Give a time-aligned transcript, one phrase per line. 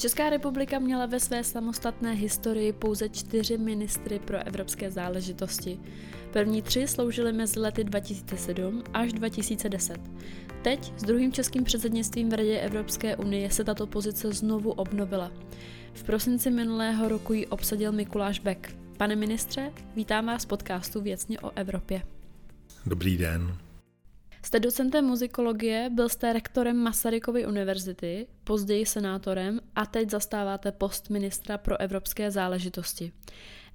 [0.00, 5.80] Česká republika měla ve své samostatné historii pouze čtyři ministry pro evropské záležitosti.
[6.32, 9.98] První tři sloužili mezi lety 2007 až 2010.
[10.62, 15.32] Teď s druhým českým předsednictvím v Radě Evropské unie se tato pozice znovu obnovila.
[15.92, 18.76] V prosinci minulého roku ji obsadil Mikuláš Beck.
[18.96, 22.02] Pane ministře, vítám vás z podcastu Věcně o Evropě.
[22.86, 23.56] Dobrý den.
[24.42, 31.58] Jste docentem muzikologie, byl jste rektorem Masarykovy univerzity, později senátorem a teď zastáváte post ministra
[31.58, 33.12] pro evropské záležitosti.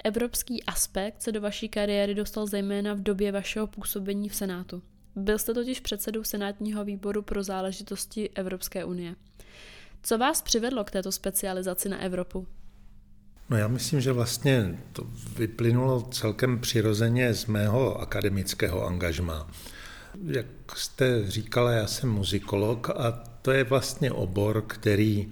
[0.03, 4.81] Evropský aspekt se do vaší kariéry dostal zejména v době vašeho působení v Senátu.
[5.15, 9.15] Byl jste totiž předsedou Senátního výboru pro záležitosti Evropské unie.
[10.03, 12.47] Co vás přivedlo k této specializaci na Evropu?
[13.49, 15.03] No já myslím, že vlastně to
[15.37, 19.47] vyplynulo celkem přirozeně z mého akademického angažma.
[20.23, 23.11] Jak jste říkala, já jsem muzikolog a
[23.41, 25.27] to je vlastně obor, který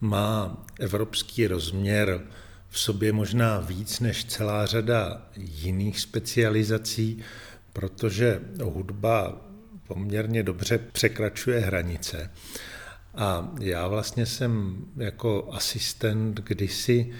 [0.00, 2.20] má evropský rozměr
[2.68, 7.22] v sobě možná víc než celá řada jiných specializací,
[7.72, 9.40] protože hudba
[9.88, 12.30] poměrně dobře překračuje hranice.
[13.14, 17.12] A já vlastně jsem jako asistent kdysi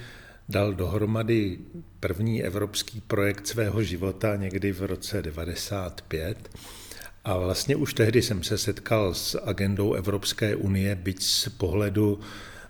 [0.49, 1.59] dal dohromady
[2.01, 6.51] první evropský projekt svého života někdy v roce 95
[7.25, 12.21] a vlastně už tehdy jsem se setkal s agendou Evropské unie, byť z pohledu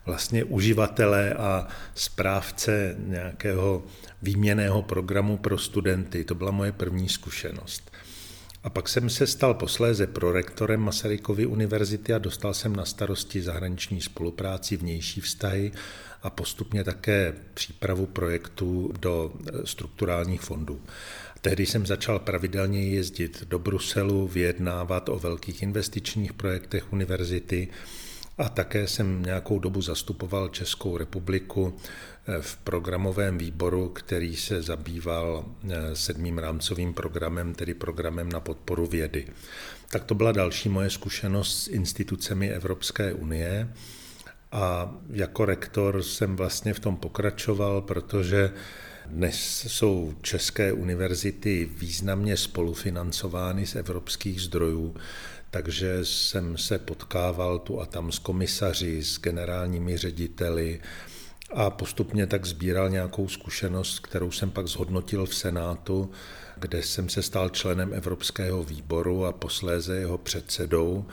[0.07, 3.83] vlastně uživatele a správce nějakého
[4.23, 6.25] výměného programu pro studenty.
[6.25, 7.93] To byla moje první zkušenost.
[8.65, 14.01] A pak jsem se stal posléze prorektorem Masarykovy univerzity a dostal jsem na starosti zahraniční
[14.01, 15.73] spolupráci, vnější vztahy
[16.23, 19.33] a postupně také přípravu projektů do
[19.65, 20.81] strukturálních fondů.
[21.45, 27.69] Tehdy jsem začal pravidelně jezdit do Bruselu, vyjednávat o velkých investičních projektech univerzity
[28.39, 31.75] a také jsem nějakou dobu zastupoval Českou republiku
[32.27, 38.87] eh, v programovém výboru, který se zabýval eh, sedmým rámcovým programem, tedy programem na podporu
[38.87, 39.27] vědy.
[39.91, 43.73] Tak to byla další moje zkušenost s institucemi Evropské unie.
[44.53, 48.51] A jako rektor jsem vlastně v tom pokračoval, protože
[49.07, 54.97] dnes jsou české univerzity významně spolufinancovány z evropských zdrojů,
[55.51, 60.81] takže jsem se potkával tu a tam s komisaři, s generálními řediteli
[61.55, 66.11] a postupně tak sbíral nějakou zkušenost, kterou jsem pak zhodnotil v Senátu,
[66.57, 71.05] kde jsem se stal členem Evropského výboru a posléze jeho předsedou.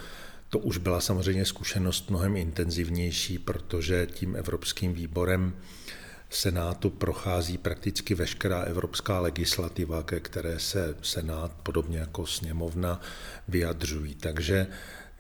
[0.50, 5.54] To už byla samozřejmě zkušenost mnohem intenzivnější, protože tím Evropským výborem
[6.30, 13.02] Senátu prochází prakticky veškerá evropská legislativa, ke které se Senát, podobně jako sněmovna,
[13.48, 14.16] vyjadřují.
[14.16, 14.68] Takže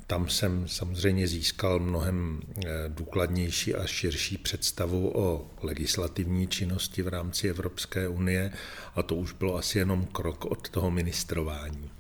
[0.07, 7.49] tam jsem samozřejmě získal mnohem eh, důkladnější a širší představu o legislativní činnosti v rámci
[7.49, 8.51] Evropské unie
[8.95, 11.91] a to už bylo asi jenom krok od toho ministrování.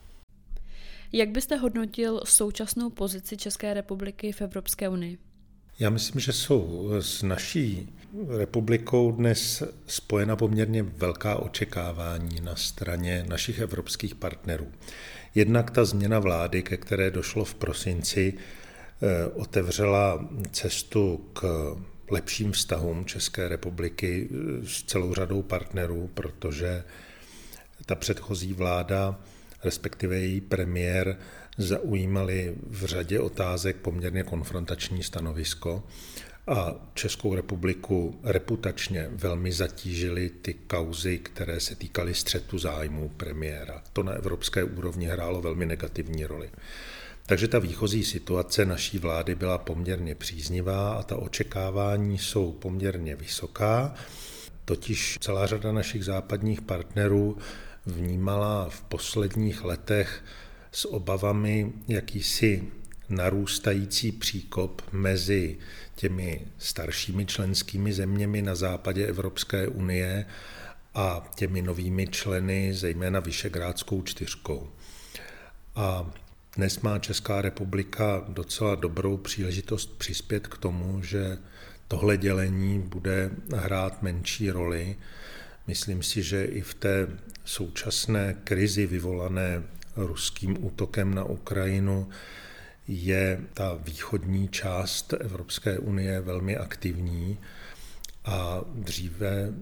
[1.11, 5.17] Jak byste hodnotil současnou pozici České republiky v Evropské unii?
[5.79, 7.93] Já myslím, že jsou s naší
[8.37, 14.67] republikou dnes spojena poměrně velká očekávání na straně našich evropských partnerů.
[15.35, 21.75] Jednak ta změna vlády, ke které došlo v prosinci, eh, otevřela cestu k
[22.11, 26.83] lepším vztahům České republiky eh, s celou řadou partnerů, protože
[27.85, 29.19] ta předchozí vláda,
[29.63, 31.17] respektive její premiér,
[31.59, 35.83] zaujímali v řadě otázek poměrně konfrontační stanovisko
[36.47, 43.83] a Českou republiku reputačně velmi zatížily ty kauzy, které se týkaly střetu zájmů premiéra.
[43.93, 46.49] To na evropské úrovni hrálo velmi negativní roli.
[47.25, 53.93] Takže ta výchozí situace naší vlády byla poměrně příznivá a ta očekávání jsou poměrně vysoká.
[54.65, 57.37] Totiž celá řada našich západních partnerů
[57.85, 60.23] vnímala v posledních letech
[60.71, 62.63] s obavami jakýsi
[63.09, 65.57] narůstající příkop mezi
[65.95, 70.25] těmi staršími členskými zeměmi na západě Evropské unie
[70.95, 74.69] a těmi novými členy, zejména Vyšegrádskou čtyřkou.
[75.75, 76.11] A
[76.55, 81.37] dnes má Česká republika docela dobrou příležitost přispět k tomu, že
[81.87, 84.95] tohle dělení bude hrát menší roli.
[85.67, 87.07] Myslím si, že i v té
[87.45, 89.63] současné krizi vyvolané
[89.95, 92.09] ruským útokem na Ukrajinu
[92.87, 97.37] je ta východní část Evropské unie velmi aktivní
[98.25, 99.53] a dříve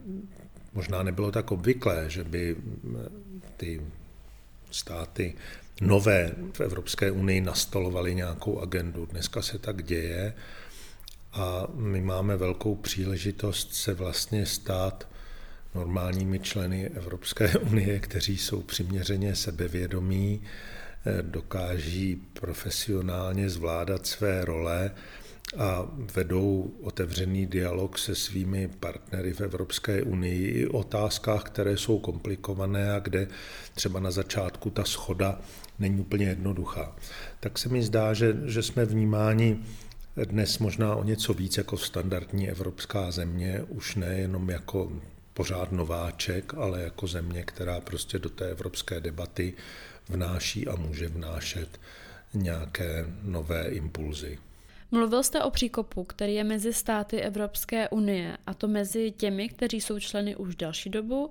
[0.73, 2.55] možná nebylo tak obvyklé, že by
[3.57, 3.81] ty
[4.71, 5.35] státy
[5.81, 9.05] nové v Evropské unii nastolovaly nějakou agendu.
[9.05, 10.33] Dneska se tak děje
[11.33, 15.07] a my máme velkou příležitost se vlastně stát
[15.77, 24.91] normálními členy Evropské unie, kteří jsou přiměřeně sebevědomí, eh, dokáží profesionálně zvládat své role
[25.57, 31.99] a vedou otevřený dialog se svými partnery v Evropské unii i o otázkách, které jsou
[31.99, 33.27] komplikované a kde
[33.73, 35.39] třeba na začátku ta schoda
[35.79, 36.95] není úplně jednoduchá.
[37.39, 39.63] Tak se mi zdá, že, že jsme vnímáni
[40.25, 44.91] dnes možná o něco víc jako standardní evropská země, už nejenom jako
[45.37, 49.53] pořád nováček, ale jako země, která prostě do té evropské debaty
[50.09, 51.79] vnáší a může vnášet
[52.33, 54.39] nějaké nové impulzy.
[54.91, 59.81] Mluvil jste o příkopu, který je mezi státy Evropské unie, a to mezi těmi, kteří
[59.81, 61.29] jsou členy už další dobu,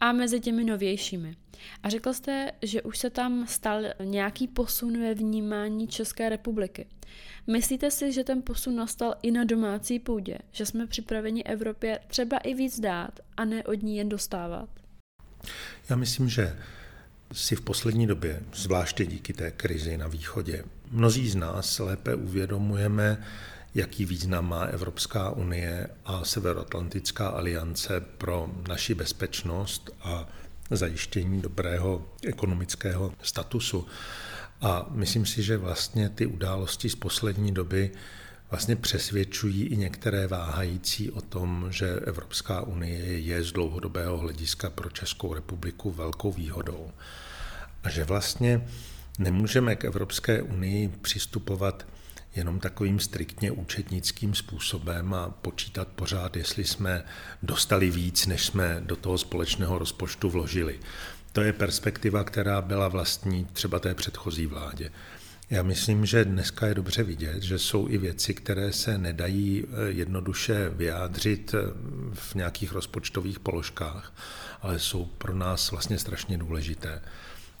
[0.00, 1.36] a mezi těmi novějšími.
[1.82, 6.86] A řekl jste, že už se tam stal nějaký posun ve vnímání České republiky.
[7.46, 12.38] Myslíte si, že ten posun nastal i na domácí půdě, že jsme připraveni Evropě třeba
[12.38, 14.68] i víc dát a ne od ní jen dostávat?
[15.88, 16.56] Já myslím, že
[17.32, 23.24] si v poslední době, zvláště díky té krizi na východě, mnozí z nás lépe uvědomujeme,
[23.74, 30.28] jaký význam má Evropská unie a Severoatlantická aliance pro naši bezpečnost a
[30.70, 33.86] zajištění dobrého ekonomického statusu.
[34.62, 37.90] A myslím si, že vlastně ty události z poslední doby
[38.50, 44.90] vlastně přesvědčují i některé váhající o tom, že Evropská unie je z dlouhodobého hlediska pro
[44.90, 46.90] Českou republiku velkou výhodou.
[47.84, 48.68] A že vlastně
[49.18, 51.86] nemůžeme k Evropské unii přistupovat
[52.36, 57.04] jenom takovým striktně účetnickým způsobem a počítat pořád, jestli jsme
[57.42, 60.80] dostali víc, než jsme do toho společného rozpočtu vložili.
[61.32, 64.90] To je perspektiva, která byla vlastní třeba té předchozí vládě.
[65.50, 69.90] Já myslím, že dneska je dobře vidět, že jsou i věci, které se nedají eh,
[69.90, 71.58] jednoduše vyjádřit eh,
[72.14, 74.12] v nějakých rozpočtových položkách,
[74.62, 77.02] ale jsou pro nás vlastně strašně důležité.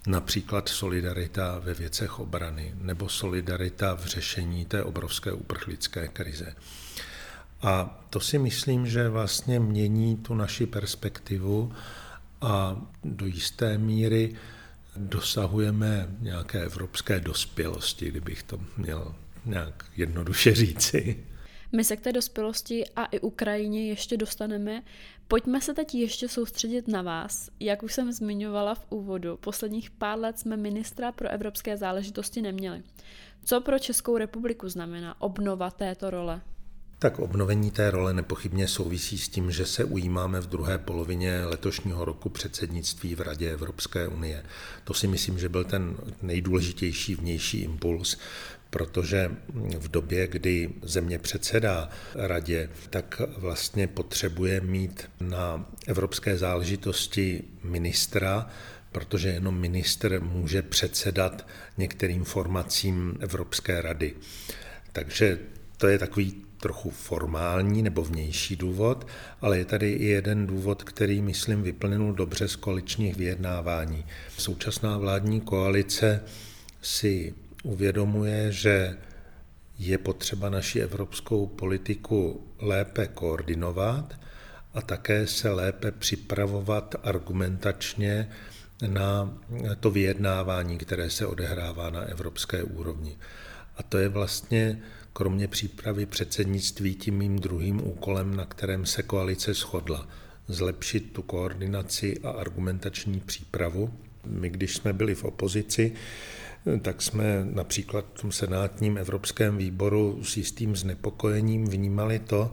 [0.06, 6.54] Například solidarita ve věcech obrany nebo solidarita v řešení té obrovské uprchlické krize.
[7.62, 11.72] A to si myslím, že vlastně mění tu naši perspektivu
[12.42, 14.36] a do jisté míry
[14.96, 21.24] dosahujeme nějaké evropské dospělosti, kdybych to měl nějak jednoduše říci.
[21.72, 24.82] My se k té dospělosti a i Ukrajině ještě dostaneme.
[25.28, 27.50] Pojďme se teď ještě soustředit na vás.
[27.60, 32.82] Jak už jsem zmiňovala v úvodu, posledních pár let jsme ministra pro evropské záležitosti neměli.
[33.44, 36.40] Co pro Českou republiku znamená obnova této role?
[37.02, 42.04] Tak obnovení té role nepochybně souvisí s tím, že se ujímáme v druhé polovině letošního
[42.04, 44.44] roku předsednictví v Radě Evropské unie.
[44.84, 48.16] To si myslím, že byl ten nejdůležitější vnější impuls,
[48.70, 49.30] protože
[49.78, 58.50] v době, kdy země předsedá radě, tak vlastně potřebuje mít na evropské záležitosti ministra,
[58.92, 61.46] protože jenom minister může předsedat
[61.78, 64.14] některým formacím Evropské rady.
[64.92, 65.38] Takže
[65.76, 69.06] to je takový trochu formální nebo vnější důvod,
[69.40, 74.04] ale je tady i jeden důvod, který, myslím, vyplnul dobře z koaličních vyjednávání.
[74.38, 76.20] Současná vládní koalice
[76.82, 78.96] si uvědomuje, že
[79.78, 84.14] je potřeba naši evropskou politiku lépe koordinovat
[84.74, 88.28] a také se lépe připravovat argumentačně
[88.86, 89.38] na
[89.80, 93.16] to vyjednávání, které se odehrává na evropské úrovni.
[93.76, 99.54] A to je vlastně kromě přípravy předsednictví tím mým druhým úkolem, na kterém se koalice
[99.54, 100.08] shodla.
[100.48, 103.90] Zlepšit tu koordinaci a argumentační přípravu.
[104.26, 105.92] My, když jsme byli v opozici,
[106.82, 112.50] tak jsme například v tom senátním evropském výboru s jistým znepokojením vnímali to,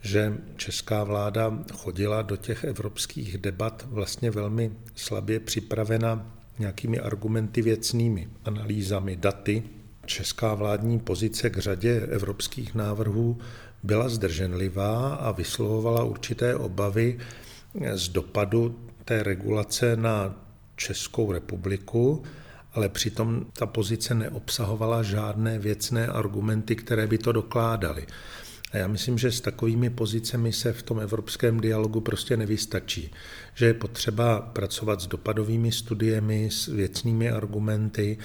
[0.00, 8.28] že česká vláda chodila do těch evropských debat vlastně velmi slabě připravena nějakými argumenty věcnými,
[8.44, 9.62] analýzami, daty,
[10.10, 13.38] česká vládní pozice k řadě evropských návrhů
[13.82, 17.18] byla zdrženlivá a vyslovovala určité obavy
[17.94, 20.34] z dopadu té regulace na
[20.76, 22.22] Českou republiku,
[22.72, 28.06] ale přitom ta pozice neobsahovala žádné věcné argumenty, které by to dokládaly.
[28.72, 33.10] A já myslím, že s takovými pozicemi se v tom evropském dialogu prostě nevystačí.
[33.54, 38.18] Že je potřeba pracovat s dopadovými studiemi, s věcnými argumenty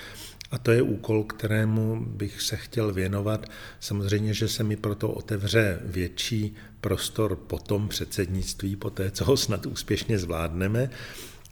[0.52, 3.46] a to je úkol, kterému bych se chtěl věnovat.
[3.80, 9.38] Samozřejmě, že se mi proto otevře větší prostor po tom předsednictví, po té, co ho
[9.38, 10.90] snad úspěšně zvládneme,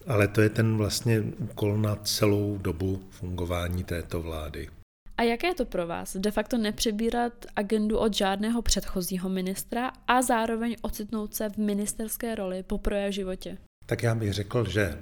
[0.08, 4.70] ale to je ten vlastně úkol na celou dobu fungování této vlády.
[5.18, 10.22] A jaké je to pro vás de facto nepřebírat agendu od žádného předchozího ministra a
[10.22, 13.58] zároveň ocitnout se v ministerské roli po v životě?
[13.86, 14.98] Tak já bych řekl, že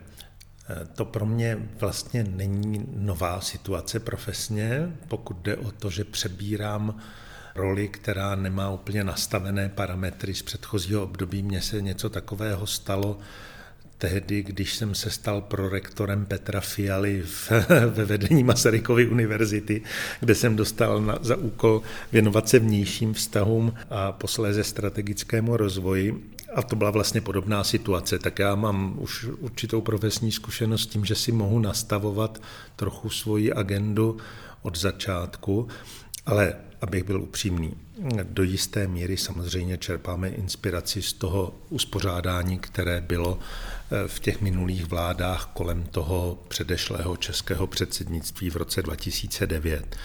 [0.96, 6.96] to pro mě vlastně není nová situace profesně, pokud jde o to, že přebírám
[7.56, 11.44] roli, která nemá úplně nastavené parametry z předchozího období.
[11.44, 13.20] Mně se něco takového stalo
[14.02, 17.52] tehdy, když jsem se stal prorektorem Petra Fialy v,
[17.90, 19.82] ve vedení Masarykovy univerzity,
[20.20, 26.32] kde jsem dostal na, za úkol věnovat se vnějším vztahům a posléze strategickému rozvoji.
[26.56, 28.20] A to byla vlastně podobná situace.
[28.20, 32.42] Tak já mám už určitou profesní zkušenost tím, že si mohu nastavovat
[32.76, 34.18] trochu svoji agendu
[34.62, 35.68] od začátku,
[36.26, 37.74] ale abych byl upřímný,
[38.24, 44.86] do jisté míry samozřejmě čerpáme inspiraci z toho uspořádání, které bylo eh, v těch minulých
[44.86, 49.96] vládách kolem toho předešlého českého předsednictví v roce 2009.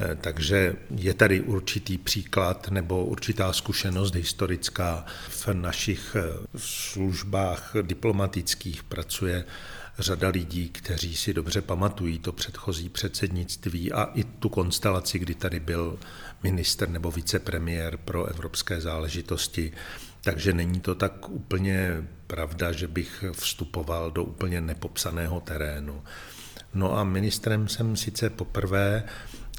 [0.00, 8.82] Eh, takže je tady určitý příklad nebo určitá zkušenost historická v našich eh, službách diplomatických
[8.82, 9.44] pracuje
[9.98, 15.60] řada lidí, kteří si dobře pamatují to předchozí předsednictví a i tu konstelaci, kdy tady
[15.60, 15.98] byl
[16.42, 19.72] minister nebo vicepremiér pro evropské záležitosti.
[20.24, 26.02] Takže není to tak úplně pravda, že bych vstupoval do úplně nepopsaného terénu.
[26.74, 29.04] No a ministrem jsem sice poprvé,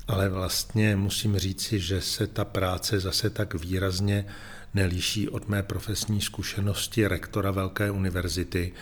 [0.08, 4.26] ale vlastně musím říci, že se ta práce zase tak výrazně
[4.74, 8.74] nelíší od mé profesní zkušenosti rektora Velké univerzity,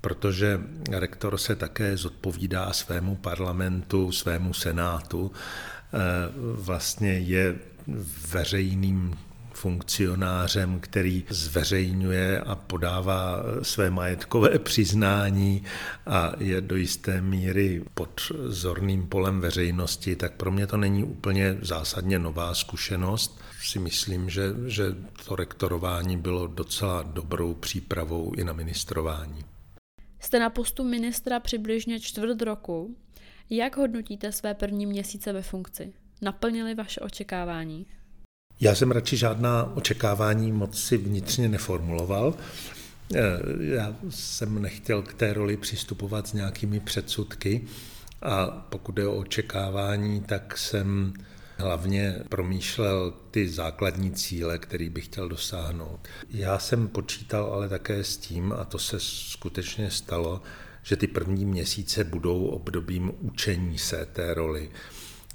[0.00, 5.98] protože rektor se také zodpovídá svému parlamentu, svému senátu, e,
[6.54, 7.58] vlastně je
[8.30, 9.14] veřejným
[9.60, 15.62] funkcionářem, který zveřejňuje a podává své majetkové přiznání
[16.06, 21.58] a je do jisté míry pod zorným polem veřejnosti, tak pro mě to není úplně
[21.62, 23.40] zásadně nová zkušenost.
[23.62, 24.84] Si myslím, že, že
[25.26, 29.44] to rektorování bylo docela dobrou přípravou i na ministrování.
[30.20, 32.96] Jste na postu ministra přibližně čtvrt roku.
[33.50, 35.92] Jak hodnotíte své první měsíce ve funkci?
[36.22, 37.86] Naplnili vaše očekávání?
[38.62, 42.34] Já jsem radši žádná očekávání moc si vnitřně neformuloval.
[43.14, 43.20] Eh,
[43.60, 47.64] já jsem nechtěl k té roli přistupovat s nějakými předsudky
[48.22, 51.12] a pokud je o očekávání, tak jsem
[51.56, 56.08] hlavně promýšlel ty základní cíle, který bych chtěl dosáhnout.
[56.30, 60.42] Já jsem počítal ale také s tím, a to se skutečně stalo,
[60.82, 64.70] že ty první měsíce budou obdobím učení se té roli.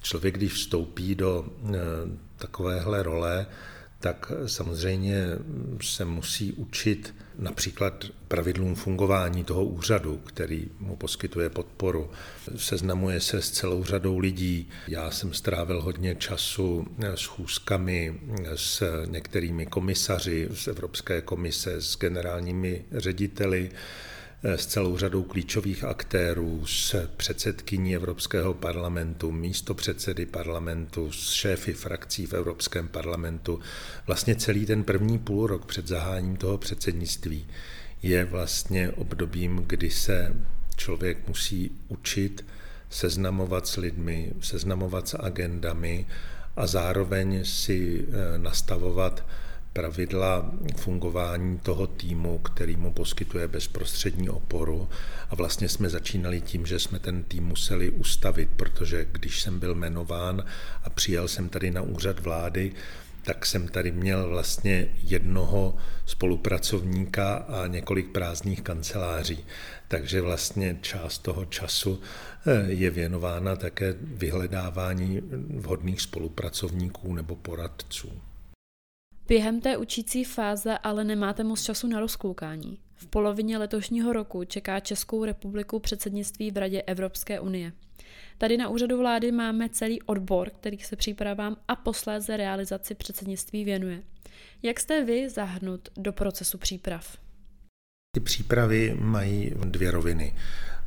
[0.01, 1.77] Člověk, když vstoupí do eh,
[2.37, 3.45] takovéhle role,
[3.99, 5.25] tak samozřejmě
[5.81, 12.11] se musí učit například pravidlům fungování toho úřadu, který mu poskytuje podporu.
[12.55, 14.69] Seznamuje se s celou řadou lidí.
[14.87, 18.19] Já jsem strávil hodně času s chůzkami
[18.55, 23.71] s některými komisaři z Evropské komise, s generálními řediteli,
[24.45, 32.25] s celou řadou klíčových aktérů, s předsedkyní Evropského parlamentu, místo předsedy parlamentu, s šéfy frakcí
[32.25, 33.59] v Evropském parlamentu.
[34.07, 37.45] Vlastně celý ten první půl rok před zaháním toho předsednictví
[38.03, 40.35] je vlastně obdobím, kdy se
[40.75, 42.45] člověk musí učit
[42.89, 46.07] seznamovat s lidmi, seznamovat s agendami
[46.55, 49.25] a zároveň si eh, nastavovat
[49.75, 54.89] pravidla fungování toho týmu, který mu poskytuje bezprostřední oporu.
[55.29, 59.75] A vlastně jsme začínali tím, že jsme ten tým museli ustavit, protože když jsem byl
[59.75, 60.45] jmenován
[60.83, 62.71] a přijel jsem tady na úřad vlády,
[63.23, 69.45] tak jsem tady měl vlastně jednoho spolupracovníka a několik prázdných kanceláří.
[69.87, 72.01] Takže vlastně část toho času
[72.47, 78.21] eh, je věnována také vyhledávání vhodných spolupracovníků nebo poradců.
[79.27, 82.79] Během té učící fáze ale nemáte moc času na rozkoukání.
[82.95, 87.71] V polovině letošního roku čeká Českou republiku předsednictví v Radě Evropské unie.
[88.37, 94.01] Tady na úřadu vlády máme celý odbor, který se přípravám a posléze realizaci předsednictví věnuje.
[94.63, 97.17] Jak jste vy zahrnut do procesu příprav?
[98.15, 100.35] Ty přípravy mají dvě roviny.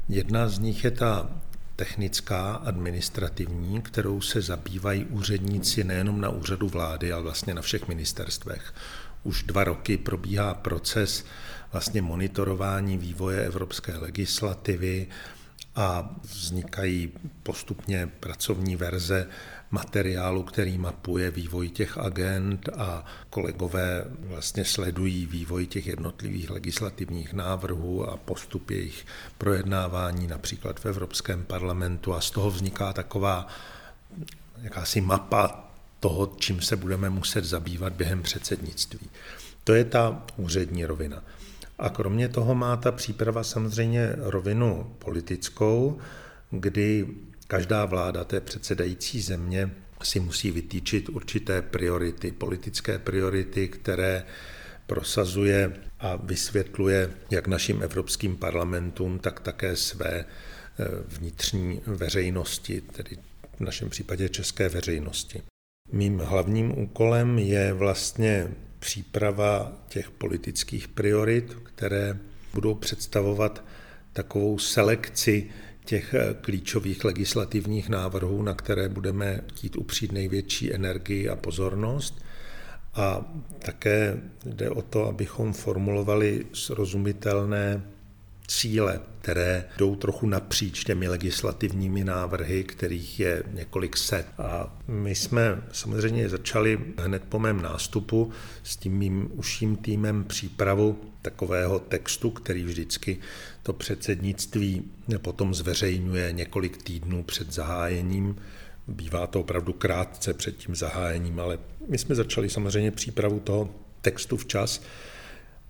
[0.09, 1.41] Jedna z nich je ta
[1.79, 8.75] technická, administrativní, kterou se zabývají úředníci nejenom na úřadu vlády, ale vlastně na všech ministerstvech.
[9.23, 11.25] Už dva roky probíhá proces
[11.73, 15.07] vlastně monitorování vývoje evropské legislativy
[15.77, 19.29] a vznikají postupně pracovní verze
[19.71, 28.11] materiálu, který mapuje vývoj těch agent a kolegové vlastně sledují vývoj těch jednotlivých legislativních návrhů
[28.11, 29.07] a postup jejich
[29.39, 33.47] projednávání například v Evropském parlamentu a z toho vzniká taková
[34.63, 35.65] jakási mapa
[36.01, 39.11] toho, čím se budeme muset zabývat během předsednictví.
[39.65, 41.23] To je ta úřední rovina.
[41.79, 45.99] A kromě toho má ta příprava samozřejmě rovinu politickou,
[46.51, 47.07] kdy
[47.49, 49.71] každá vláda té předsedající země
[50.03, 54.25] si musí vytýčit určité priority, politické priority, které
[54.87, 60.25] prosazuje a vysvětluje jak našim evropským parlamentům, tak také své eh,
[61.07, 63.17] vnitřní veřejnosti, tedy
[63.57, 65.43] v našem případě české veřejnosti.
[65.93, 72.19] Mým hlavním úkolem je vlastně příprava těch politických priorit, které
[72.55, 73.65] budou představovat
[74.13, 75.51] takovou selekci
[75.89, 82.23] těch eh, klíčových legislativních návrhů, na které budeme chtít upřít největší energii a pozornost.
[82.95, 87.83] A také jde o to, abychom formulovali srozumitelné
[88.49, 94.27] cíle, které jdou trochu napříč těmi legislativními návrhy, kterých je několik set.
[94.39, 98.31] A my jsme samozřejmě začali hned po mém nástupu
[98.63, 103.19] s tím mým užším týmem přípravu takového textu, který vždycky
[103.63, 104.85] to předsednictví
[105.19, 108.37] potom zveřejňuje několik týdnů před zahájením.
[108.89, 114.37] Bývá to opravdu krátce před tím zahájením, ale my jsme začali samozřejmě přípravu toho textu
[114.37, 114.81] včas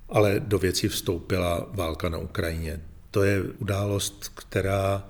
[0.09, 2.81] ale do věci vstoupila válka na Ukrajině.
[3.11, 5.05] To je událost, která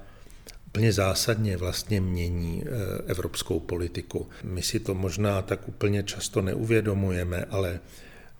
[0.67, 2.71] úplně zásadně vlastně mění eh,
[3.07, 4.28] evropskou politiku.
[4.45, 7.81] My si to možná tak úplně často neuvědomujeme, ale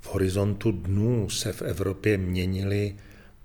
[0.01, 2.97] v horizontu dnů se v Evropě měnily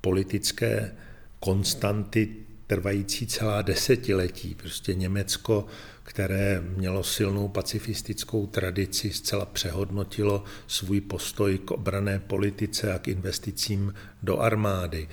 [0.02, 0.92] politické
[1.40, 2.43] konstanty
[2.74, 4.56] trvající celá desetiletí.
[4.56, 5.66] Prostě Německo
[6.04, 13.94] které mělo silnou pacifistickou tradici, zcela přehodnotilo svůj postoj k obrané politice a k investicím
[14.24, 15.08] do armády.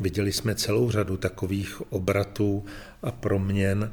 [0.00, 2.64] Viděli jsme celou řadu takových obratů
[3.02, 3.92] a proměn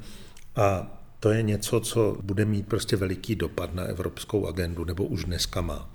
[0.56, 5.26] a to je něco, co bude mít prostě veliký dopad na evropskou agendu, nebo už
[5.26, 5.90] dneska má.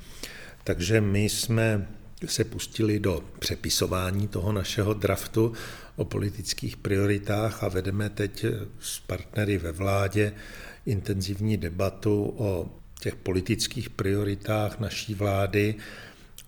[0.64, 1.88] Takže my jsme
[2.26, 5.52] se pustili do přepisování toho našeho draftu
[5.98, 8.44] o politických prioritách a vedeme teď
[8.80, 10.32] s partnery ve vládě
[10.86, 15.74] intenzivní debatu o těch politických prioritách naší vlády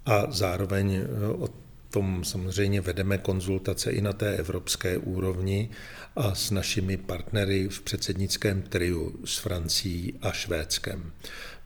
[0.06, 1.00] a zároveň
[1.38, 1.48] o
[1.90, 5.70] tom samozřejmě vedeme konzultace i na té evropské úrovni
[6.16, 11.12] a s našimi partnery v předsednickém triu s Francií a Švédskem.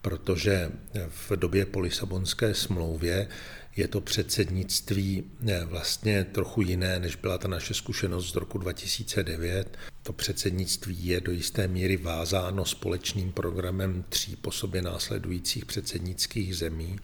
[0.03, 0.70] Protože
[1.09, 3.29] v době po Lisabonské smlouvě
[3.77, 5.25] je to předsednictví
[5.65, 9.79] vlastně trochu jiné, než byla ta naše zkušenost z roku 2009.
[10.03, 16.99] To předsednictví je do jisté míry vázáno společným programem tří po sobě následujících předsednických zemí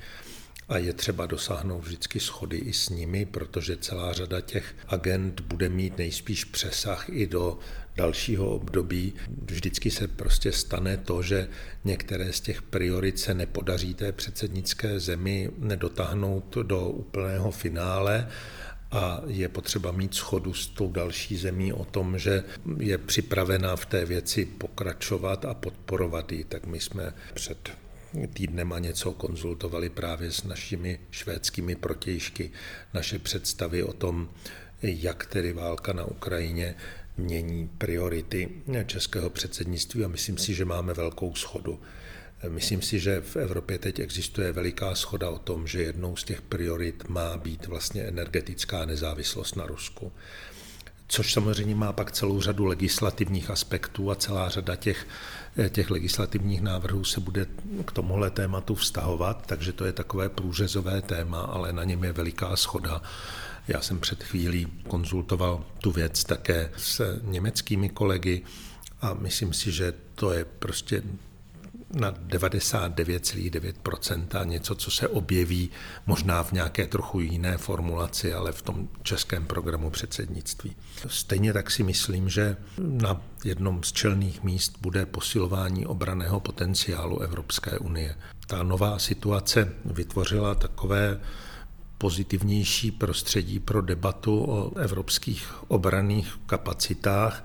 [0.69, 5.69] a je třeba dosáhnout vždycky schody i s nimi, protože celá řada těch agent bude
[5.69, 7.59] mít nejspíš přesah i do
[8.01, 9.13] dalšího období.
[9.45, 11.49] Vždycky se prostě stane to, že
[11.85, 18.29] některé z těch priorit se nepodaří té předsednické zemi nedotáhnout do úplného finále
[18.91, 22.45] a je potřeba mít schodu s tou další zemí o tom, že
[22.79, 26.45] je připravena v té věci pokračovat a podporovat ji.
[26.45, 27.71] Tak my jsme před
[28.33, 32.51] týdnem a něco konzultovali právě s našimi švédskými protějšky
[32.95, 34.29] naše představy o tom,
[34.83, 36.75] jak tedy válka na Ukrajině
[37.16, 38.49] mění priority
[38.87, 41.81] českého předsednictví a myslím si, že máme velkou schodu.
[42.49, 46.42] Myslím si, že v Evropě teď existuje veliká schoda o tom, že jednou z těch
[46.42, 50.12] priorit má být vlastně energetická nezávislost na Rusku
[51.11, 55.07] což samozřejmě má pak celou řadu legislativních aspektů a celá řada těch,
[55.68, 57.46] těch legislativních návrhů se bude
[57.85, 62.57] k tomuhle tématu vztahovat, takže to je takové průřezové téma, ale na něm je veliká
[62.57, 63.03] schoda.
[63.68, 68.42] Já jsem před chvílí konzultoval tu věc také s německými kolegy
[69.01, 71.03] a myslím si, že to je prostě
[71.94, 75.70] na 99,9% něco, co se objeví
[76.07, 80.77] možná v nějaké trochu jiné formulaci, ale v tom českém programu předsednictví.
[81.07, 87.79] Stejně tak si myslím, že na jednom z čelných míst bude posilování obraného potenciálu Evropské
[87.79, 88.14] unie.
[88.46, 91.20] Ta nová situace vytvořila takové
[92.01, 97.45] pozitivnější prostředí pro debatu o evropských obraných kapacitách,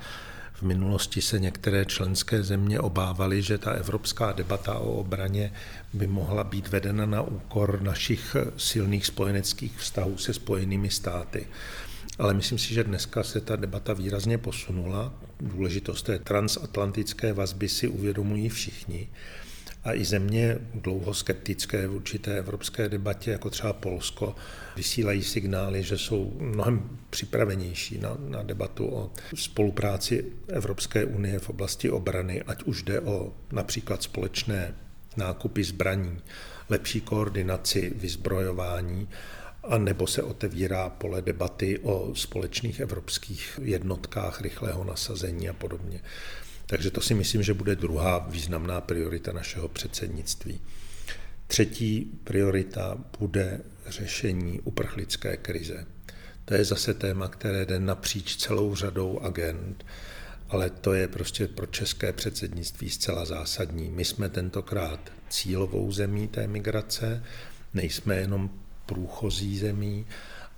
[0.53, 5.53] v minulosti se některé členské země obávaly, že ta evropská debata o obraně
[5.93, 11.47] by mohla být vedena na úkor našich silných spojeneckých vztahů se spojenými státy.
[12.19, 15.13] Ale myslím si, že dneska se ta debata výrazně posunula.
[15.39, 19.07] Důležitost té transatlantické vazby si uvědomují všichni.
[19.85, 24.35] A i země dlouho skeptické v určité evropské debatě, jako třeba Polsko,
[24.75, 31.89] vysílají signály, že jsou mnohem připravenější na, na debatu o spolupráci Evropské unie v oblasti
[31.89, 34.75] obrany, ať už jde o například společné
[35.17, 36.17] nákupy zbraní,
[36.69, 39.07] lepší koordinaci vyzbrojování,
[39.63, 46.01] a nebo se otevírá pole debaty o společných evropských jednotkách rychlého nasazení a podobně.
[46.65, 50.61] Takže to si myslím, že bude druhá významná priorita našeho předsednictví.
[51.47, 55.85] Třetí priorita bude řešení uprchlické krize.
[56.45, 59.85] To je zase téma, které jde napříč celou řadou agent,
[60.49, 63.91] ale to je prostě pro české předsednictví zcela zásadní.
[63.91, 67.23] My jsme tentokrát cílovou zemí té migrace,
[67.73, 68.49] nejsme jenom
[68.85, 70.05] průchozí zemí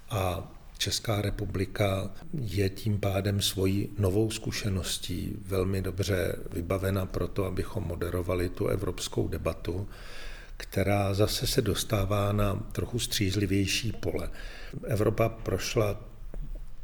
[0.10, 7.84] a Česká republika je tím pádem svojí novou zkušeností velmi dobře vybavena pro to, abychom
[7.84, 9.90] moderovali tu evropskou debatu,
[10.58, 14.30] která zase se dostává na trochu střízlivější pole.
[14.84, 16.00] Evropa prošla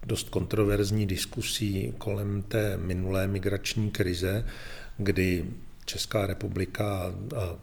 [0.06, 4.46] dost kontroverzní diskusí kolem té minulé migrační krize,
[4.98, 5.46] kdy
[5.86, 7.56] Česká republika a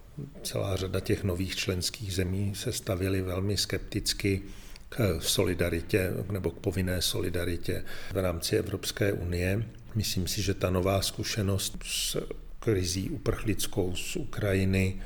[0.42, 4.42] celá řada těch nových členských zemí se stavili velmi skepticky
[4.90, 9.64] k solidaritě nebo k povinné solidaritě v rámci Evropské unie.
[9.94, 12.16] Myslím si, že ta nová zkušenost s
[12.60, 15.02] krizí uprchlickou z Ukrajiny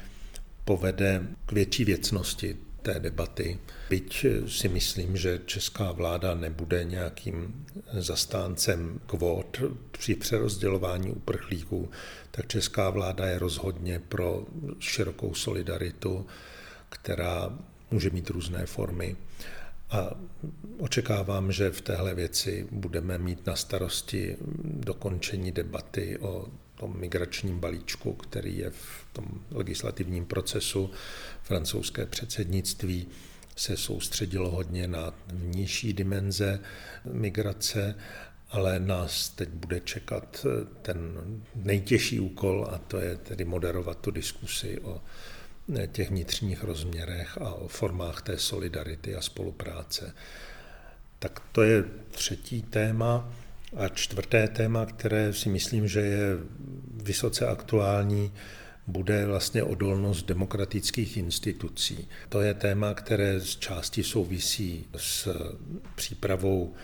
[0.65, 3.59] povede k větší věcnosti té debaty.
[3.91, 11.91] Byť si myslím, že česká vláda nebude nějakým zastáncem kvót při přerozdělování uprchlíků,
[12.31, 14.47] tak česká vláda je rozhodně pro
[14.79, 16.27] širokou solidaritu,
[16.89, 17.59] která
[17.91, 19.17] může mít různé formy.
[19.91, 20.11] A
[20.79, 28.13] očekávám, že v téhle věci budeme mít na starosti dokončení debaty o tom migračním balíčku,
[28.13, 30.91] který je v tom legislativním procesu.
[31.43, 33.07] Francouzské předsednictví
[33.57, 36.61] se soustředilo hodně na vnější dimenze
[37.13, 37.95] migrace,
[38.51, 40.47] ale nás teď bude čekat
[40.83, 40.99] ten
[41.55, 45.01] nejtěžší úkol a to je tedy moderovat tu diskusi o
[45.93, 50.15] těch vnitřních rozměrech a o formách té solidarity a spolupráce.
[51.19, 53.33] Tak to je třetí téma.
[53.77, 56.27] A čtvrté téma, které si myslím, že je
[57.03, 58.33] vysoce aktuální,
[58.87, 62.09] bude vlastně odolnost demokratických institucí.
[62.29, 65.29] To je téma, které z části souvisí s
[65.95, 66.75] přípravou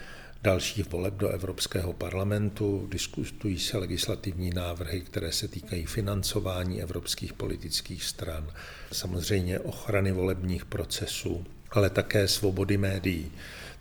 [0.43, 8.05] dalších voleb do Evropského parlamentu, diskutují se legislativní návrhy, které se týkají financování evropských politických
[8.05, 8.47] stran,
[8.93, 13.33] samozřejmě ochrany volebních procesů, ale také svobody médií.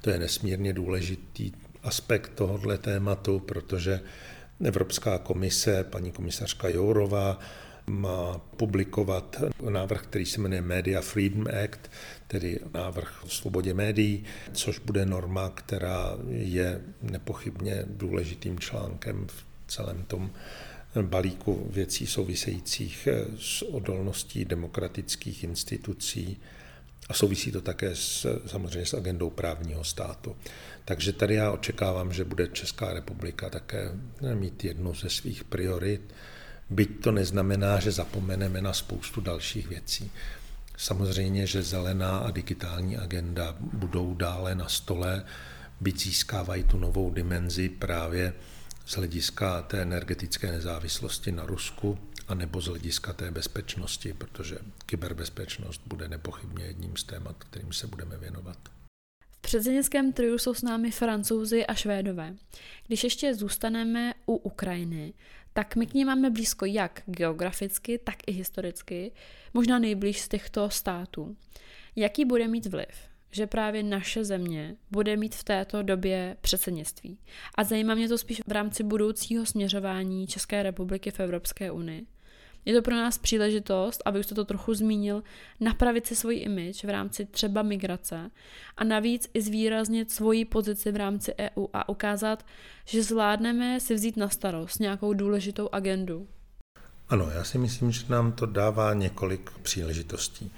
[0.02, 1.52] To je nesmírně důležitý
[1.84, 4.02] aspekt tohoto tématu, protože
[4.64, 7.40] Evropská komise, paní komisařka Jourová,
[7.90, 11.80] má publikovat návrh, který se jmenuje Media Freedom Act,
[12.28, 14.24] tedy návrh o svobodě médií,
[14.54, 20.32] což bude norma, která je nepochybně důležitým článkem v celém tom
[21.02, 23.08] balíku věcí souvisejících
[23.40, 26.38] s odolností demokratických institucí
[27.10, 30.36] a souvisí to také s, samozřejmě s agendou právního státu.
[30.86, 33.92] Takže tady já očekávám, že bude Česká republika také
[34.34, 36.02] mít jednu ze svých priorit,
[36.70, 40.12] byť to neznamená, že zapomeneme na spoustu dalších věcí.
[40.78, 45.26] Samozřejmě, že zelená a digitální agenda budou dále na stole,
[45.82, 48.34] byť získávají tu novou dimenzi právě
[48.86, 56.08] z hlediska té energetické nezávislosti na Rusku, anebo z hlediska té bezpečnosti, protože kyberbezpečnost bude
[56.08, 58.58] nepochybně jedním z témat, kterým se budeme věnovat.
[59.32, 62.36] V předsednickém triu jsou s námi francouzi a švédové.
[62.88, 65.14] Když ještě zůstaneme u Ukrajiny,
[65.60, 69.12] tak my k ní máme blízko jak geograficky, tak i historicky,
[69.54, 71.36] možná nejblíž z těchto států.
[71.96, 73.10] Jaký bude mít vliv?
[73.32, 77.20] že právě naše země bude mít v této době předsednictví.
[77.56, 82.06] A zajímá mě to spíš v rámci budoucího směřování České republiky v Evropské unii.
[82.66, 85.24] Je to pro nás příležitost, aby už to trochu zmínil,
[85.60, 88.32] napravit si svůj image v rámci třeba migrace
[88.78, 92.46] a navíc i zvýraznit svoji pozici v rámci EU a ukázat,
[92.86, 96.28] že zvládneme si vzít na starost nějakou důležitou agendu.
[97.10, 100.52] Ano, já si myslím, že nám to dává několik příležitostí.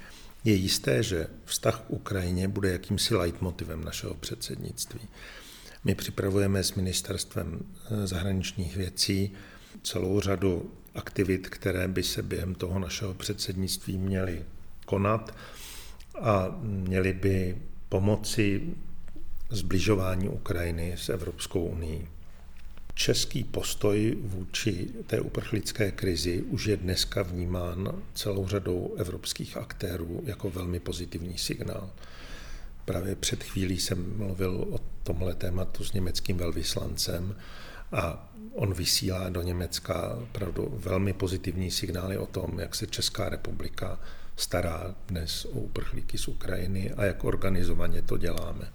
[0.44, 5.00] Je jisté, že vztah k Ukrajině bude jakýmsi leitmotivem našeho předsednictví.
[5.84, 7.60] My připravujeme s ministerstvem
[8.04, 9.32] zahraničních věcí
[9.82, 14.44] celou řadu aktivit, které by se během toho našeho předsednictví měly
[14.86, 15.34] konat
[16.20, 18.62] a měly by pomoci
[19.50, 22.08] zbližování Ukrajiny s Evropskou unii.
[22.94, 30.50] Český postoj vůči té uprchlické krizi už je dneska vnímán celou řadou evropských aktérů jako
[30.50, 31.90] velmi pozitivní signál.
[32.84, 37.36] Právě před chvílí jsem mluvil o tomhle tématu s německým velvyslancem
[37.92, 43.98] a on vysílá do Německa opravdu velmi pozitivní signály o tom, jak se Česká republika
[44.36, 48.72] stará dnes o uprchlíky z Ukrajiny a jak organizovaně to děláme.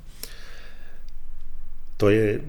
[1.97, 2.41] To je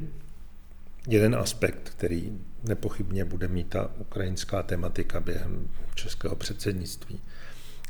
[1.08, 7.20] jeden aspekt, který nepochybně bude mít ta ukrajinská tematika během českého předsednictví.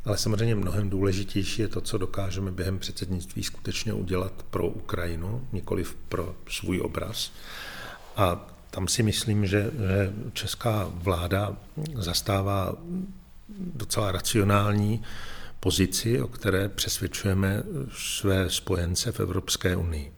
[0.04, 5.84] Ale samozřejmě mnohem důležitější je to, co dokážeme během předsednictví skutečně udělat pro Ukrajinu, nikoli
[6.08, 7.32] pro svůj obraz.
[8.16, 11.56] A tam si myslím, že, že česká vláda
[11.94, 12.74] zastává
[13.74, 15.02] docela racionální
[15.60, 20.12] pozici, o které přesvědčujeme své spojence v Evropské unii.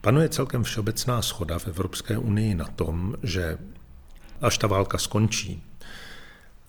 [0.00, 3.58] Panuje celkem všeobecná schoda v Evropské unii na tom, že
[4.40, 5.62] až ta válka skončí,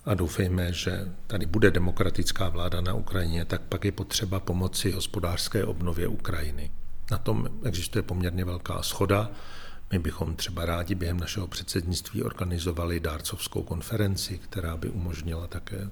[0.04, 5.64] a doufejme, že tady bude demokratická vláda na Ukrajině, tak pak je potřeba pomoci hospodářské
[5.64, 6.70] obnově Ukrajiny.
[7.10, 9.30] Na tom existuje poměrně velká schoda.
[9.92, 15.90] My bychom třeba rádi během našeho předsednictví organizovali dárcovskou konferenci, která by umožnila také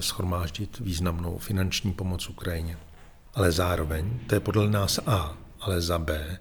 [0.00, 2.78] schromáždit významnou finanční pomoc Ukrajině.
[3.34, 6.38] Ale zároveň, to je podle nás A, ale za B,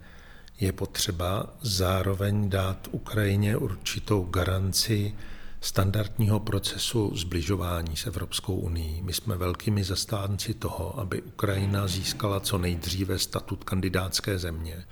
[0.60, 5.16] je potřeba zároveň dát Ukrajině určitou garanci
[5.62, 9.02] standardního procesu zbližování s Evropskou unii.
[9.02, 14.86] My jsme velkými zastánci toho, aby Ukrajina získala co nejdříve statut kandidátské země,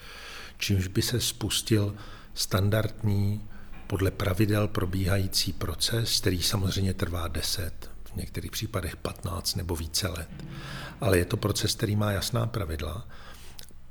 [0.60, 1.95] čímž by se spustil
[2.34, 3.41] standardní,
[3.88, 10.30] podle pravidel probíhající proces, který samozřejmě trvá 10, v některých případech 15 nebo více let.
[11.02, 13.08] Ale je to proces, který má jasná pravidla.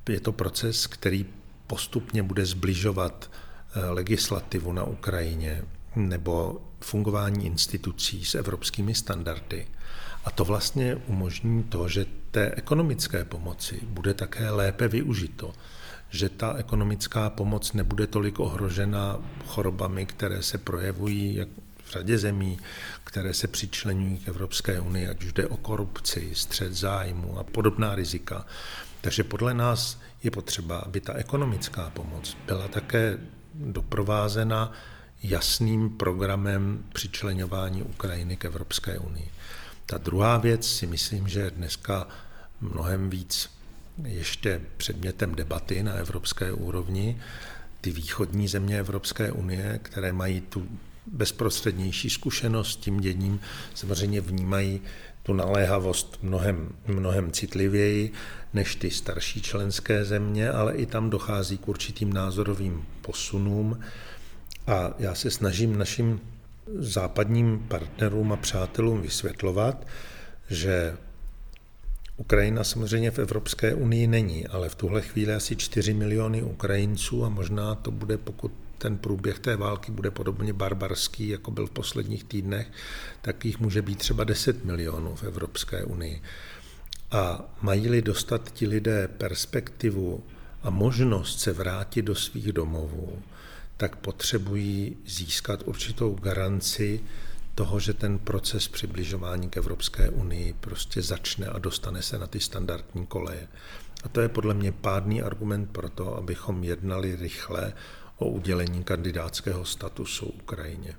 [0.08, 1.26] Je to proces, který
[1.66, 3.30] postupně bude zbližovat
[3.74, 5.62] eh, legislativu na Ukrajině
[5.96, 9.66] nebo fungování institucí s evropskými standardy.
[10.24, 15.54] A to vlastně umožní to, že té ekonomické pomoci bude také lépe využito
[16.10, 21.48] že ta ekonomická pomoc nebude tolik ohrožena chorobami, které se projevují jak
[21.84, 22.58] v řadě zemí,
[23.04, 27.94] které se přičlenují k Evropské unii, ať už jde o korupci, střed zájmu a podobná
[27.94, 28.46] rizika.
[29.00, 33.18] Takže podle nás je potřeba, aby ta ekonomická pomoc byla také
[33.54, 34.72] doprovázena
[35.22, 39.30] jasným programem přičlenování Ukrajiny k Evropské unii.
[39.86, 42.08] Ta druhá věc si myslím, že je dneska
[42.60, 43.57] mnohem víc
[44.04, 47.20] ještě předmětem debaty na evropské úrovni.
[47.80, 50.68] Ty východní země Evropské unie, které mají tu
[51.06, 53.40] bezprostřednější zkušenost s tím děním,
[53.74, 54.80] samozřejmě vnímají
[55.22, 58.12] tu naléhavost mnohem, mnohem citlivěji
[58.54, 63.80] než ty starší členské země, ale i tam dochází k určitým názorovým posunům.
[64.66, 66.20] A já se snažím našim
[66.78, 69.86] západním partnerům a přátelům vysvětlovat,
[70.50, 70.96] že
[72.18, 77.28] Ukrajina samozřejmě v Evropské unii není, ale v tuhle chvíli asi 4 miliony Ukrajinců a
[77.28, 82.24] možná to bude, pokud ten průběh té války bude podobně barbarský, jako byl v posledních
[82.24, 82.72] týdnech,
[83.22, 86.22] tak jich může být třeba 10 milionů v Evropské unii.
[87.10, 90.24] A mají-li dostat ti lidé perspektivu
[90.62, 93.22] a možnost se vrátit do svých domovů,
[93.76, 97.00] tak potřebují získat určitou garanci
[97.58, 102.40] toho, že ten proces přibližování k Evropské unii prostě začne a dostane se na ty
[102.40, 103.48] standardní koleje.
[104.04, 107.72] A to je podle mě pádný argument pro to, abychom jednali rychle
[108.16, 110.94] o udělení kandidátského statusu Ukrajině.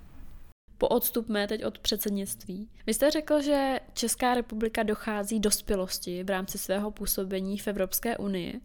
[0.77, 2.69] Poodstupme teď od předsednictví.
[2.87, 8.61] Vy jste řekl, že Česká republika dochází dospělosti v rámci svého působení v Evropské unii.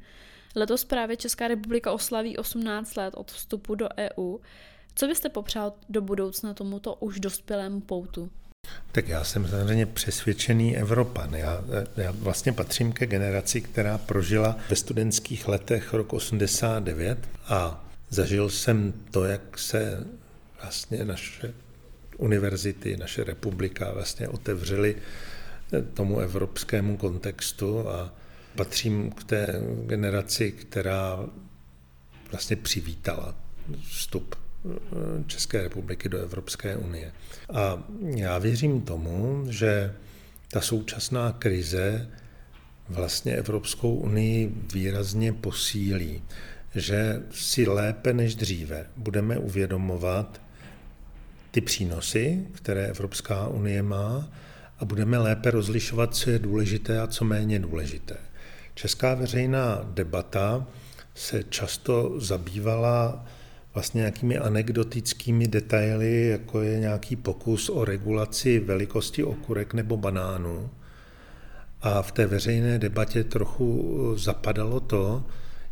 [0.57, 4.39] Letos právě Česká republika oslaví 18 let od vstupu do EU.
[4.97, 8.31] Co byste popřál do budoucna tomuto už dospělému poutu?
[8.93, 11.35] Tak já jsem samozřejmě přesvědčený Evropan.
[11.35, 11.65] Já,
[11.97, 18.93] já vlastně patřím ke generaci, která prožila ve studentských letech rok 89 a zažil jsem
[19.11, 20.07] to, jak se
[20.63, 21.55] vlastně naše
[22.19, 24.97] univerzity, naše republika vlastně otevřely
[25.95, 28.15] tomu evropskému kontextu a
[28.57, 31.27] patřím k té generaci, která
[32.31, 33.35] vlastně přivítala
[33.91, 34.44] vstup
[35.27, 37.13] České republiky do Evropské unie.
[37.55, 39.95] A já věřím tomu, že
[40.51, 42.09] ta současná krize
[42.89, 46.23] vlastně Evropskou unii výrazně posílí,
[46.75, 50.41] že si lépe než dříve budeme uvědomovat
[51.51, 54.29] ty přínosy, které Evropská unie má
[54.79, 58.17] a budeme lépe rozlišovat, co je důležité a co méně důležité.
[58.75, 60.67] Česká veřejná debata
[61.15, 63.27] se často zabývala
[63.75, 70.71] vlastně nějakými anekdotickými detaily, jako je nějaký pokus o regulaci velikosti okurek nebo banánů.
[71.83, 75.25] A v té veřejné debatě trochu zapadalo to,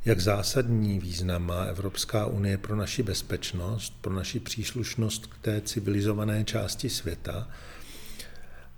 [0.05, 6.45] jak zásadní význam má Evropská unie pro naši bezpečnost, pro naši příslušnost k té civilizované
[6.45, 7.49] části světa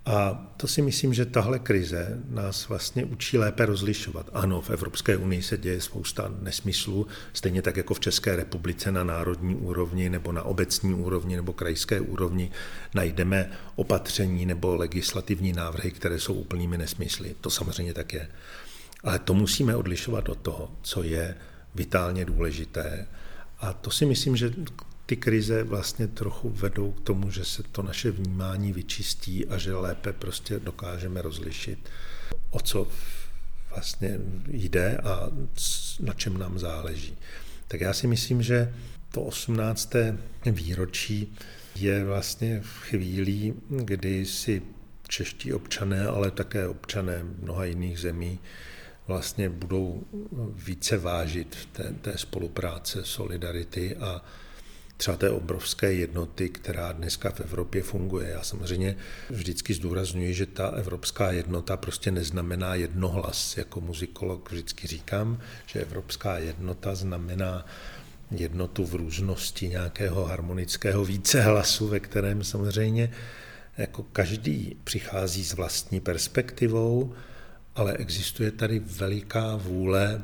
[0.06, 4.30] a to si myslím, že tahle krize nás vlastně učí lépe rozlišovat.
[4.32, 9.04] Ano, v Evropské unii se děje spousta nesmyslů, stejně tak jako v České republice na
[9.04, 12.50] národní úrovni nebo na obecní úrovni nebo krajské úrovni
[12.94, 17.34] najdeme opatření nebo legislativní návrhy, které jsou úplnými nesmysly.
[17.40, 18.28] To samozřejmě tak je.
[19.04, 21.36] Ale to musíme odlišovat od toho, co je
[21.74, 23.06] vitálně důležité.
[23.60, 24.52] A to si myslím, že
[25.06, 29.74] ty krize vlastně trochu vedou k tomu, že se to naše vnímání vyčistí a že
[29.74, 31.78] lépe prostě dokážeme rozlišit,
[32.50, 32.88] o co
[33.70, 35.30] vlastně jde a
[36.00, 37.16] na čem nám záleží.
[37.68, 38.74] Tak já si myslím, že
[39.10, 39.92] to 18.
[40.46, 41.36] výročí
[41.74, 44.62] je vlastně v chvíli, kdy si
[45.08, 48.38] čeští občané, ale také občané mnoha jiných zemí
[49.06, 50.02] vlastně budou
[50.54, 54.24] více vážit té, té spolupráce, solidarity a
[54.96, 58.28] třeba té obrovské jednoty, která dneska v Evropě funguje.
[58.28, 58.96] Já samozřejmě
[59.30, 63.56] vždycky zdůraznuju, že ta evropská jednota prostě neznamená jednohlas.
[63.56, 67.66] Jako muzikolog vždycky říkám, že evropská jednota znamená
[68.30, 73.10] jednotu v různosti nějakého harmonického vícehlasu, ve kterém samozřejmě
[73.76, 77.14] jako každý přichází s vlastní perspektivou,
[77.74, 80.22] ale existuje tady veliká vůle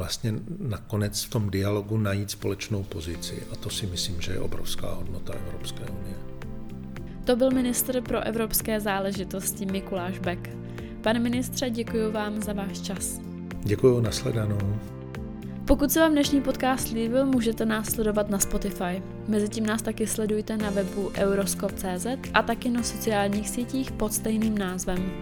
[0.00, 3.42] vlastně nakonec v tom dialogu najít společnou pozici.
[3.52, 6.16] A to si myslím, že je obrovská hodnota Evropské unie.
[7.24, 10.48] To byl ministr pro evropské záležitosti Mikuláš Beck.
[11.02, 13.20] Pane ministře, děkuji vám za váš čas.
[13.62, 14.80] Děkuji, nasledanou.
[15.64, 19.02] Pokud se vám dnešní podcast líbil, můžete nás sledovat na Spotify.
[19.28, 25.12] Mezitím nás taky sledujte na webu euroskop.cz a taky na sociálních sítích pod stejným názvem.